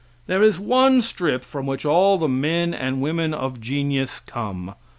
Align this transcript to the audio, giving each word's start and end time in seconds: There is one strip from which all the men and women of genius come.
There 0.25 0.41
is 0.41 0.57
one 0.57 1.03
strip 1.03 1.43
from 1.43 1.67
which 1.67 1.85
all 1.85 2.17
the 2.17 2.27
men 2.27 2.73
and 2.73 3.01
women 3.03 3.35
of 3.35 3.59
genius 3.61 4.19
come. 4.19 4.73